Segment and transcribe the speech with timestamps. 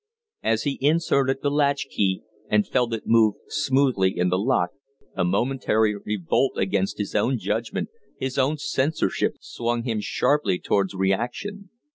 [0.41, 4.71] As he inserted the latch key and felt it move smoothly in the lock,
[5.13, 11.69] a momentary revolt against his own judgment, his own censorship swung him sharply towards reaction.